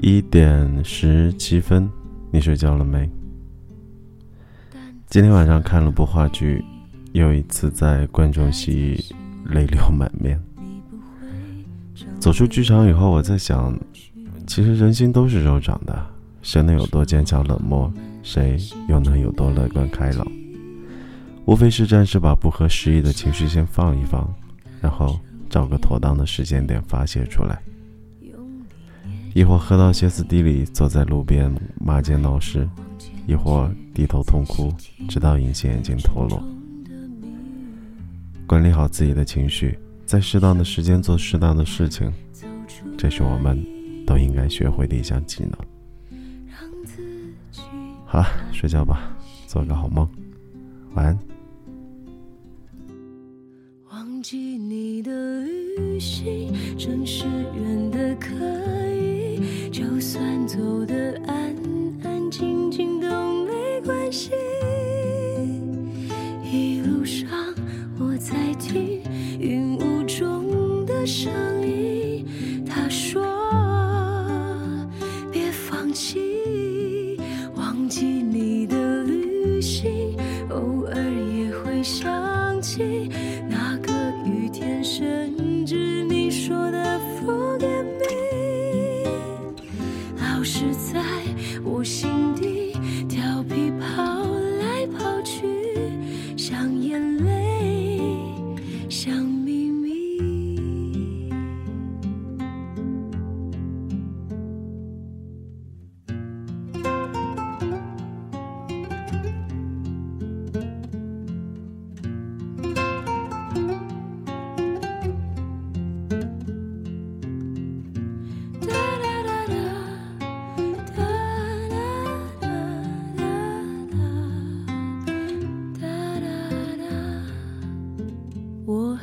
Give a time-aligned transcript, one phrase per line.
[0.00, 1.90] 一点十七分，
[2.30, 3.10] 你睡觉了没？
[5.08, 6.64] 今天晚上看了部话剧，
[7.12, 9.04] 又一次在观众席
[9.46, 10.40] 泪流满面。
[12.20, 13.76] 走出剧场以后，我在想，
[14.46, 16.06] 其实人心都是肉长的，
[16.42, 17.92] 谁能有多坚强冷漠，
[18.22, 18.56] 谁
[18.88, 20.24] 又能有多乐观开朗？
[21.44, 24.32] 无非是暂时把不合时宜的情绪先放一放，
[24.80, 25.18] 然后
[25.50, 27.60] 找个妥当的时间点发泄出来。
[29.38, 31.48] 一会儿喝到歇斯底里，坐在路边
[31.78, 32.66] 骂街闹事；
[33.24, 34.68] 一会儿低头痛哭，
[35.08, 36.42] 直到隐形眼镜脱落。
[38.48, 42.12] 管理好自己的情绪，在适当的时间做适当的事情，
[42.96, 43.64] 这是我们
[44.04, 45.52] 都应该学会的一项技能。
[48.06, 50.04] 好了，睡觉吧，做个好梦，
[50.94, 51.16] 晚安。
[53.92, 55.12] 忘记你的
[55.76, 58.34] 旅行，城市远的可。
[59.70, 61.54] 就算走得安
[62.02, 63.08] 安静静都
[63.44, 64.30] 没关系，
[66.42, 67.28] 一路上
[67.98, 69.02] 我在听
[69.38, 72.24] 云雾中的声音，
[72.66, 73.22] 他说
[75.30, 76.18] 别放弃，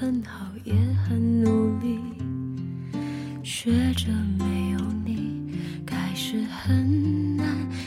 [0.00, 0.72] 很好，也
[1.02, 1.98] 很努力，
[3.42, 4.06] 学着
[4.38, 7.44] 没有你，开始很难，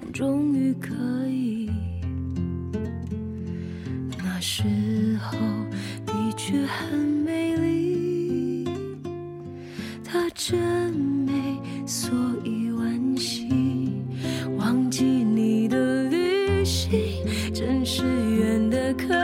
[0.00, 0.88] 但终于可
[1.28, 1.70] 以。
[4.18, 4.64] 那时
[5.22, 5.38] 候
[6.04, 8.68] 的确很美丽，
[10.04, 12.10] 它真美，所
[12.42, 13.48] 以惋惜。
[14.58, 16.90] 忘记你的旅行，
[17.54, 19.14] 真是远的可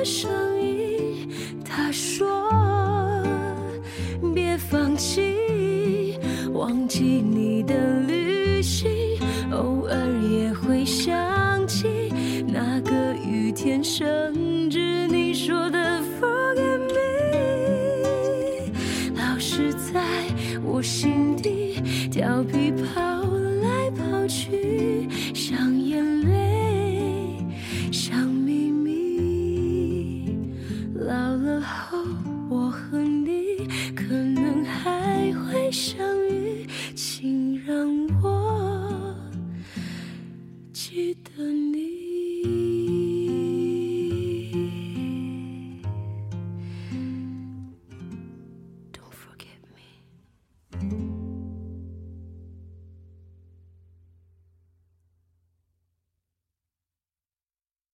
[0.00, 1.28] 的声音，
[1.62, 2.26] 他说
[4.34, 6.16] 别放弃，
[6.54, 8.88] 忘记你的旅行，
[9.52, 12.10] 偶尔也会想起
[12.48, 18.72] 那个雨天，甚至你说的 forget me，
[19.14, 20.00] 老是在。
[20.64, 26.69] 我心底调皮跑来跑去，像眼泪。